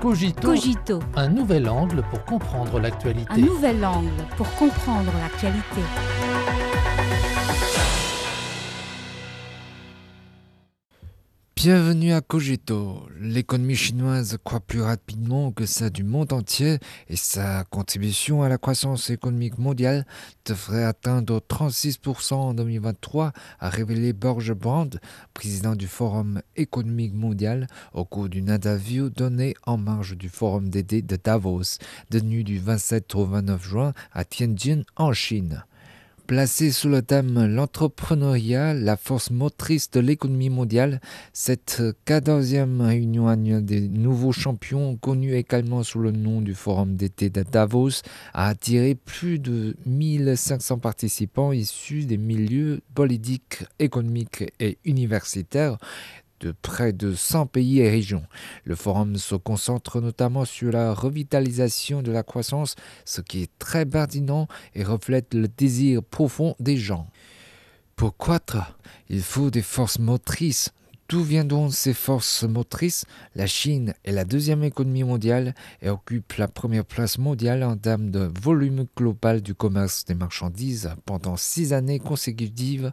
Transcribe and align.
Cogito, 0.00 0.46
Cogito, 0.48 1.00
un 1.16 1.28
nouvel 1.28 1.68
angle 1.68 2.02
pour 2.08 2.24
comprendre 2.24 2.78
l'actualité. 2.78 3.32
un 3.32 3.38
nouvel 3.38 3.84
angle 3.84 4.08
pour 4.36 4.48
comprendre 4.54 5.10
l'actualité. 5.20 5.82
Bienvenue 11.60 12.12
à 12.12 12.20
Cogito. 12.20 13.02
L'économie 13.20 13.74
chinoise 13.74 14.38
croît 14.44 14.60
plus 14.60 14.80
rapidement 14.80 15.50
que 15.50 15.66
celle 15.66 15.90
du 15.90 16.04
monde 16.04 16.32
entier 16.32 16.78
et 17.08 17.16
sa 17.16 17.64
contribution 17.64 18.44
à 18.44 18.48
la 18.48 18.58
croissance 18.58 19.10
économique 19.10 19.58
mondiale 19.58 20.06
devrait 20.44 20.84
atteindre 20.84 21.40
36% 21.40 22.34
en 22.34 22.54
2023, 22.54 23.32
a 23.58 23.70
révélé 23.70 24.12
Borge 24.12 24.52
Brand, 24.52 25.00
président 25.34 25.74
du 25.74 25.88
Forum 25.88 26.42
économique 26.54 27.14
mondial, 27.14 27.66
au 27.92 28.04
cours 28.04 28.28
d'une 28.28 28.50
interview 28.50 29.10
donnée 29.10 29.54
en 29.66 29.78
marge 29.78 30.16
du 30.16 30.28
Forum 30.28 30.70
d'été 30.70 31.02
de 31.02 31.16
Davos, 31.16 31.78
tenu 32.08 32.44
du 32.44 32.60
27 32.60 33.16
au 33.16 33.26
29 33.26 33.64
juin 33.64 33.92
à 34.12 34.24
Tianjin, 34.24 34.82
en 34.94 35.12
Chine. 35.12 35.64
Placé 36.28 36.72
sous 36.72 36.90
le 36.90 37.00
thème 37.00 37.46
L'entrepreneuriat, 37.46 38.74
la 38.74 38.98
force 38.98 39.30
motrice 39.30 39.90
de 39.90 40.00
l'économie 40.00 40.50
mondiale, 40.50 41.00
cette 41.32 41.80
14e 42.06 42.82
réunion 42.82 43.28
annuelle 43.28 43.64
des 43.64 43.88
nouveaux 43.88 44.32
champions, 44.32 44.98
connue 44.98 45.32
également 45.36 45.82
sous 45.82 46.00
le 46.00 46.10
nom 46.10 46.42
du 46.42 46.52
Forum 46.52 46.96
d'été 46.96 47.30
de 47.30 47.42
Davos, 47.44 48.02
a 48.34 48.48
attiré 48.48 48.94
plus 48.94 49.38
de 49.38 49.74
1500 49.86 50.80
participants 50.80 51.52
issus 51.52 52.04
des 52.04 52.18
milieux 52.18 52.82
politiques, 52.94 53.64
économiques 53.78 54.52
et 54.60 54.76
universitaires 54.84 55.78
de 56.40 56.52
près 56.62 56.92
de 56.92 57.14
100 57.14 57.46
pays 57.46 57.80
et 57.80 57.90
régions. 57.90 58.24
Le 58.64 58.74
forum 58.74 59.16
se 59.16 59.34
concentre 59.34 60.00
notamment 60.00 60.44
sur 60.44 60.72
la 60.72 60.94
revitalisation 60.94 62.02
de 62.02 62.12
la 62.12 62.22
croissance, 62.22 62.74
ce 63.04 63.20
qui 63.20 63.42
est 63.42 63.50
très 63.58 63.86
pertinent 63.86 64.48
et 64.74 64.84
reflète 64.84 65.34
le 65.34 65.48
désir 65.48 66.02
profond 66.02 66.54
des 66.60 66.76
gens. 66.76 67.08
Pour 67.96 68.16
croître, 68.16 68.78
il 69.08 69.22
faut 69.22 69.50
des 69.50 69.62
forces 69.62 69.98
motrices. 69.98 70.70
D'où 71.08 71.22
viendront 71.22 71.70
ces 71.70 71.94
forces 71.94 72.44
motrices? 72.44 73.06
La 73.34 73.46
Chine 73.46 73.94
est 74.04 74.12
la 74.12 74.26
deuxième 74.26 74.62
économie 74.62 75.04
mondiale 75.04 75.54
et 75.80 75.88
occupe 75.88 76.34
la 76.34 76.48
première 76.48 76.84
place 76.84 77.16
mondiale 77.16 77.64
en 77.64 77.78
termes 77.78 78.10
de 78.10 78.30
volume 78.40 78.86
global 78.94 79.40
du 79.40 79.54
commerce 79.54 80.04
des 80.04 80.14
marchandises 80.14 80.90
pendant 81.06 81.38
six 81.38 81.72
années 81.72 81.98
consécutives. 81.98 82.92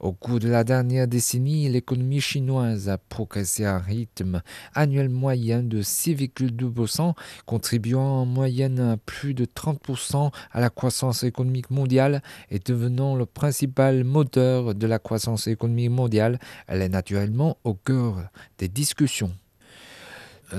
Au 0.00 0.12
cours 0.12 0.40
de 0.40 0.48
la 0.48 0.64
dernière 0.64 1.06
décennie, 1.06 1.68
l'économie 1.68 2.22
chinoise 2.22 2.88
a 2.88 2.96
progressé 2.96 3.66
à 3.66 3.74
un 3.74 3.80
rythme 3.80 4.40
annuel 4.74 5.10
moyen 5.10 5.62
de 5.62 5.82
6,2%, 5.82 7.12
contribuant 7.44 8.22
en 8.22 8.24
moyenne 8.24 8.80
à 8.80 8.96
plus 8.96 9.34
de 9.34 9.44
30% 9.44 10.32
à 10.52 10.60
la 10.60 10.70
croissance 10.70 11.22
économique 11.22 11.70
mondiale 11.70 12.22
et 12.48 12.60
devenant 12.60 13.14
le 13.14 13.26
principal 13.26 14.04
moteur 14.04 14.74
de 14.74 14.86
la 14.86 14.98
croissance 14.98 15.46
économique 15.48 15.90
mondiale. 15.90 16.38
Elle 16.66 16.80
est 16.80 16.88
naturellement 16.88 17.58
au 17.64 17.74
cœur 17.74 18.30
des 18.56 18.68
discussions. 18.68 19.34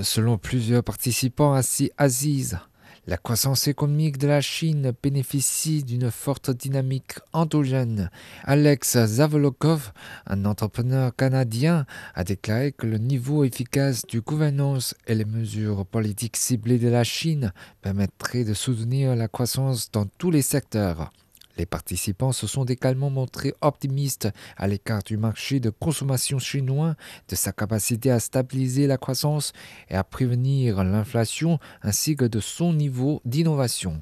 Selon 0.03 0.38
plusieurs 0.38 0.84
participants 0.84 1.53
assis 1.53 1.89
Aziz, 1.97 2.59
la 3.08 3.18
croissance 3.18 3.68
économique 3.68 4.18
de 4.18 4.28
la 4.28 4.42
Chine 4.42 4.94
bénéficie 5.02 5.84
d'une 5.84 6.12
forte 6.12 6.52
dynamique 6.52 7.14
endogène. 7.34 8.12
Alex 8.44 9.06
Zavolokov, 9.06 9.92
un 10.28 10.46
entrepreneur 10.46 11.16
canadien, 11.16 11.86
a 12.14 12.24
déclaré 12.24 12.72
que 12.72 12.86
le 12.86 13.00
niveau 13.00 13.44
efficace 13.44 14.06
du 14.06 14.22
gouvernance 14.22 14.96
et 15.08 15.16
les 15.16 15.26
mesures 15.26 15.86
politiques 15.86 16.38
ciblées 16.38 16.80
de 16.80 16.90
la 16.90 17.04
Chine 17.04 17.54
permettraient 17.82 18.44
de 18.44 18.54
soutenir 18.54 19.16
la 19.16 19.28
croissance 19.28 19.92
dans 19.92 20.06
tous 20.06 20.30
les 20.30 20.44
secteurs. 20.44 21.12
Les 21.58 21.66
participants 21.66 22.32
se 22.32 22.48
sont 22.48 22.66
également 22.66 23.10
montrés 23.10 23.53
optimistes 23.62 24.30
à 24.58 24.68
l'écart 24.68 25.03
du 25.03 25.18
marché 25.18 25.59
de 25.59 25.70
consommation 25.70 26.40
chinois, 26.40 26.96
de 27.28 27.36
sa 27.36 27.52
capacité 27.52 28.12
à 28.12 28.20
stabiliser 28.20 28.88
la 28.88 28.98
croissance 28.98 29.53
et 29.90 29.96
à 29.96 30.03
prévenir 30.03 30.84
l'inflation, 30.84 31.59
ainsi 31.84 32.16
que 32.16 32.25
de 32.25 32.40
son 32.40 32.74
niveau 32.74 33.22
d'innovation. 33.25 34.02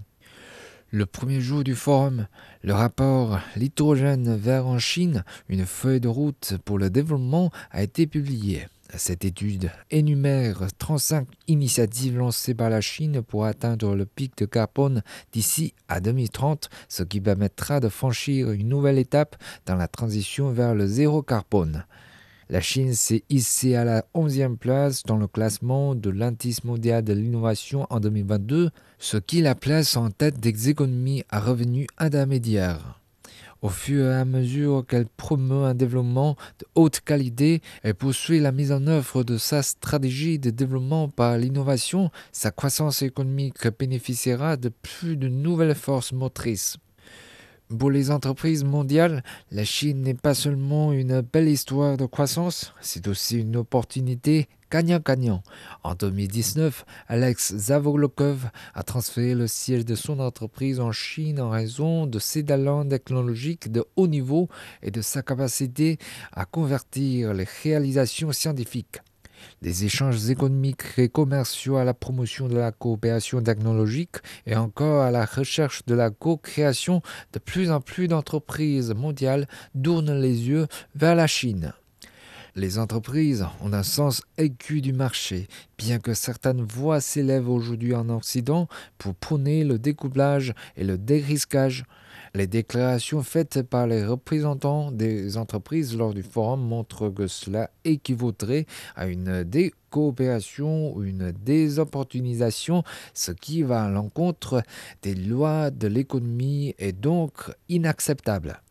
Le 0.92 1.06
premier 1.06 1.40
jour 1.40 1.64
du 1.64 1.76
forum, 1.76 2.28
le 2.64 2.74
rapport 2.74 3.40
L'hydrogène 3.56 4.36
vert 4.36 4.66
en 4.66 4.80
Chine, 4.80 5.24
une 5.48 5.68
feuille 5.68 6.00
de 6.00 6.08
route 6.08 6.56
pour 6.66 6.80
le 6.80 6.90
développement, 6.90 7.52
a 7.70 7.84
été 7.84 8.08
publié. 8.08 8.68
Cette 8.96 9.24
étude 9.24 9.72
énumère 9.92 10.64
35 10.80 11.28
initiatives 11.48 12.18
lancées 12.18 12.56
par 12.56 12.72
la 12.72 12.82
Chine 12.82 13.22
pour 13.22 13.46
atteindre 13.46 13.96
le 13.96 14.06
pic 14.06 14.36
de 14.38 14.46
carbone 14.46 15.04
d'ici 15.32 15.76
à 15.88 16.00
2030, 16.00 16.70
ce 16.88 17.04
qui 17.04 17.22
permettra 17.22 17.80
de 17.80 17.88
franchir 17.88 18.52
une 18.52 18.68
nouvelle 18.68 18.98
étape 18.98 19.36
dans 19.68 19.76
la 19.76 19.88
transition 19.88 20.52
vers 20.52 20.74
le 20.74 20.88
zéro 20.88 21.22
carbone. 21.22 21.86
La 22.50 22.62
Chine 22.62 22.96
s'est 22.96 23.24
hissée 23.30 23.76
à 23.76 23.86
la 23.86 24.06
11e 24.16 24.58
place 24.58 25.04
dans 25.04 25.18
le 25.18 25.28
classement 25.28 25.94
de 25.94 26.10
l'indice 26.10 26.64
mondial 26.64 27.04
de 27.04 27.14
l'innovation 27.14 27.86
en 27.92 28.00
2022, 28.00 28.72
ce 28.98 29.18
qui 29.18 29.42
la 29.42 29.54
place 29.54 29.96
en 29.98 30.10
tête 30.10 30.40
des 30.40 30.70
économies 30.70 31.24
à 31.30 31.40
revenus 31.40 31.86
intermédiaires. 32.00 32.99
Au 33.62 33.68
fur 33.68 34.06
et 34.06 34.16
à 34.16 34.24
mesure 34.24 34.86
qu'elle 34.88 35.06
promeut 35.06 35.66
un 35.66 35.74
développement 35.74 36.38
de 36.60 36.66
haute 36.76 37.02
qualité 37.02 37.62
et 37.84 37.94
poursuit 37.94 38.40
la 38.40 38.54
mise 38.54 38.72
en 38.72 38.88
œuvre 38.88 39.26
de 39.26 39.38
sa 39.38 39.64
stratégie 39.64 40.40
de 40.40 40.50
développement 40.50 41.10
par 41.10 41.38
l'innovation, 41.38 42.10
sa 42.32 42.52
croissance 42.52 43.02
économique 43.02 43.68
bénéficiera 43.78 44.56
de 44.56 44.70
plus 44.70 45.18
de 45.18 45.28
nouvelles 45.28 45.76
forces 45.76 46.14
motrices. 46.14 46.78
Pour 47.78 47.92
les 47.92 48.12
entreprises 48.12 48.64
mondiales, 48.64 49.24
la 49.52 49.66
Chine 49.66 50.02
n'est 50.02 50.14
pas 50.14 50.34
seulement 50.34 50.94
une 50.94 51.20
belle 51.22 51.50
histoire 51.50 51.98
de 51.98 52.06
croissance, 52.06 52.74
c'est 52.80 53.10
aussi 53.10 53.42
une 53.42 53.58
opportunité 53.58 54.48
gagnant-gagnant. 54.72 55.44
En 55.84 55.96
2019, 55.96 56.86
Alex 57.08 57.56
Zavolokov 57.56 58.50
a 58.74 58.84
transféré 58.84 59.36
le 59.36 59.48
siège 59.48 59.86
de 59.86 59.96
son 59.96 60.20
entreprise 60.20 60.80
en 60.80 60.92
Chine 60.92 61.40
en 61.42 61.50
raison 61.50 62.06
de 62.06 62.20
ses 62.20 62.46
talents 62.46 62.88
technologiques 62.88 63.72
de 63.72 63.84
haut 63.96 64.08
niveau 64.08 64.50
et 64.82 64.92
de 64.92 65.02
sa 65.02 65.22
capacité 65.22 65.98
à 66.32 66.46
convertir 66.46 67.34
les 67.34 67.48
réalisations 67.64 68.32
scientifiques 68.32 69.00
des 69.62 69.86
échanges 69.86 70.30
économiques 70.30 70.98
et 70.98 71.10
commerciaux 71.10 71.78
à 71.78 71.84
la 71.84 71.94
promotion 71.94 72.48
de 72.48 72.58
la 72.58 72.72
coopération 72.72 73.42
technologique 73.42 74.18
et 74.46 74.56
encore 74.56 75.02
à 75.02 75.12
la 75.12 75.26
recherche 75.26 75.86
de 75.86 75.96
la 75.96 76.10
co-création, 76.10 77.02
de 77.34 77.40
plus 77.40 77.72
en 77.72 77.82
plus 77.82 78.08
d'entreprises 78.08 78.94
mondiales 78.94 79.48
tournent 79.82 80.20
les 80.20 80.48
yeux 80.50 80.68
vers 80.96 81.16
la 81.16 81.28
Chine. 81.28 81.74
Les 82.56 82.80
entreprises 82.80 83.46
ont 83.62 83.74
un 83.74 83.84
sens 83.84 84.24
aigu 84.38 84.82
du 84.82 84.92
marché, 84.92 85.48
bien 85.78 86.00
que 86.00 86.14
certaines 86.14 86.64
voix 86.64 87.00
s'élèvent 87.00 87.50
aujourd'hui 87.50 87.94
en 87.94 88.10
Occident 88.10 88.68
pour 88.98 89.14
prôner 89.14 89.64
le 89.64 89.78
découplage 89.78 90.54
et 90.76 90.84
le 90.84 90.98
dérisquage. 90.98 91.84
Les 92.34 92.48
déclarations 92.48 93.24
faites 93.24 93.62
par 93.62 93.88
les 93.88 94.06
représentants 94.06 94.92
des 94.92 95.38
entreprises 95.38 95.96
lors 95.96 96.14
du 96.14 96.24
forum 96.24 96.62
montrent 96.62 97.10
que 97.10 97.28
cela 97.28 97.70
équivaudrait 97.86 98.66
à 98.96 99.08
une 99.08 99.44
décoopération 99.44 100.96
ou 100.96 101.04
une 101.04 101.32
désopportunisation, 101.32 102.84
ce 103.14 103.32
qui 103.32 103.64
va 103.64 103.84
à 103.84 103.90
l'encontre 103.90 104.64
des 105.02 105.16
lois 105.16 105.72
de 105.72 105.88
l'économie 105.88 106.76
et 106.78 106.92
donc 106.92 107.34
inacceptable. 107.68 108.62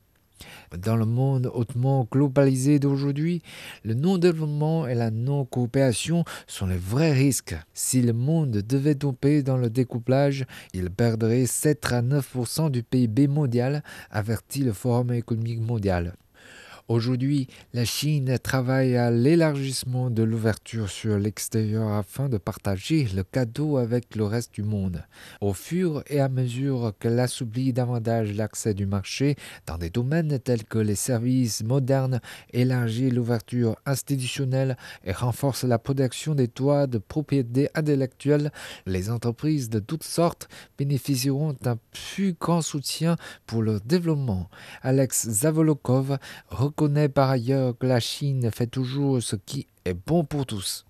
Dans 0.76 0.96
le 0.96 1.06
monde 1.06 1.50
hautement 1.54 2.06
globalisé 2.10 2.78
d'aujourd'hui, 2.78 3.42
le 3.84 3.94
non-développement 3.94 4.86
et 4.86 4.94
la 4.94 5.10
non-coopération 5.10 6.24
sont 6.46 6.66
les 6.66 6.76
vrais 6.76 7.12
risques. 7.12 7.56
Si 7.74 8.02
le 8.02 8.12
monde 8.12 8.50
devait 8.50 8.94
tomber 8.94 9.42
dans 9.42 9.56
le 9.56 9.70
découplage, 9.70 10.44
il 10.74 10.90
perdrait 10.90 11.46
7 11.46 11.92
à 11.92 12.02
9% 12.02 12.70
du 12.70 12.82
PIB 12.82 13.28
mondial, 13.28 13.82
avertit 14.10 14.64
le 14.64 14.72
Forum 14.72 15.12
économique 15.12 15.60
mondial. 15.60 16.14
Aujourd'hui, 16.88 17.48
la 17.74 17.84
Chine 17.84 18.38
travaille 18.42 18.96
à 18.96 19.10
l'élargissement 19.10 20.08
de 20.08 20.22
l'ouverture 20.22 20.88
sur 20.88 21.18
l'extérieur 21.18 21.92
afin 21.92 22.30
de 22.30 22.38
partager 22.38 23.06
le 23.14 23.24
cadeau 23.24 23.76
avec 23.76 24.16
le 24.16 24.24
reste 24.24 24.54
du 24.54 24.62
monde. 24.62 25.04
Au 25.42 25.52
fur 25.52 26.02
et 26.06 26.18
à 26.18 26.30
mesure 26.30 26.94
qu'elle 26.98 27.20
assouplit 27.20 27.74
davantage 27.74 28.32
l'accès 28.32 28.72
du 28.72 28.86
marché 28.86 29.36
dans 29.66 29.76
des 29.76 29.90
domaines 29.90 30.38
tels 30.38 30.64
que 30.64 30.78
les 30.78 30.94
services 30.94 31.62
modernes, 31.62 32.22
élargit 32.54 33.10
l'ouverture 33.10 33.76
institutionnelle 33.84 34.78
et 35.04 35.12
renforce 35.12 35.64
la 35.64 35.78
protection 35.78 36.34
des 36.34 36.46
droits 36.46 36.86
de 36.86 36.96
propriété 36.96 37.68
intellectuelle, 37.74 38.50
les 38.86 39.10
entreprises 39.10 39.68
de 39.68 39.78
toutes 39.78 40.04
sortes 40.04 40.48
bénéficieront 40.78 41.54
d'un 41.60 41.76
plus 41.92 42.32
grand 42.32 42.62
soutien 42.62 43.16
pour 43.44 43.62
leur 43.62 43.82
développement. 43.82 44.48
Alex 44.80 45.28
Zavolokov 45.28 46.16
reconnaît 46.78 47.08
par 47.08 47.28
ailleurs 47.28 47.76
que 47.76 47.86
la 47.86 47.98
Chine 47.98 48.50
fait 48.52 48.68
toujours 48.68 49.20
ce 49.20 49.34
qui 49.34 49.66
est 49.84 49.94
bon 49.94 50.22
pour 50.22 50.46
tous. 50.46 50.84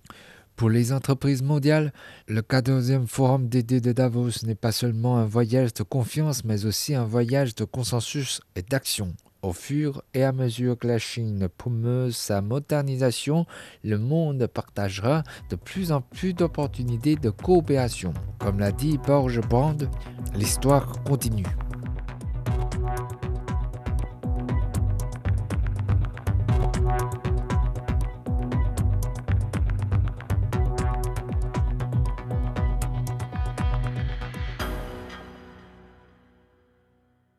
Pour 0.55 0.69
les 0.69 0.93
entreprises 0.93 1.41
mondiales, 1.41 1.93
le 2.27 2.41
14e 2.41 3.07
forum 3.07 3.49
d'été 3.49 3.81
de 3.81 3.91
Davos 3.91 4.45
n'est 4.45 4.53
pas 4.53 4.71
seulement 4.71 5.17
un 5.17 5.25
voyage 5.25 5.73
de 5.73 5.81
confiance, 5.81 6.43
mais 6.45 6.67
aussi 6.67 6.93
un 6.93 7.05
voyage 7.05 7.55
de 7.55 7.63
consensus 7.63 8.39
et 8.55 8.61
d'action. 8.61 9.15
Au 9.41 9.51
fur 9.51 10.03
et 10.13 10.23
à 10.23 10.31
mesure 10.31 10.77
que 10.77 10.85
la 10.85 10.99
Chine 10.99 11.47
promeut 11.57 12.11
sa 12.11 12.41
modernisation, 12.41 13.47
le 13.83 13.97
monde 13.97 14.45
partagera 14.45 15.23
de 15.49 15.55
plus 15.55 15.91
en 15.91 16.01
plus 16.01 16.33
d'opportunités 16.33 17.15
de 17.15 17.31
coopération. 17.31 18.13
Comme 18.37 18.59
l'a 18.59 18.71
dit 18.71 18.99
Borges 18.99 19.41
Brand, 19.41 19.89
l'histoire 20.35 21.03
continue. 21.03 21.47